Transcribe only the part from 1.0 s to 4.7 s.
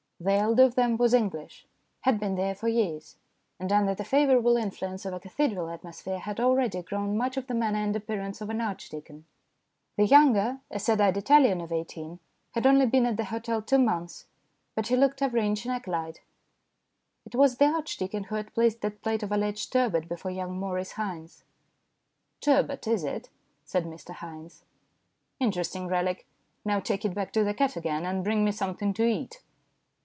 English, had been there for years, and under the favourable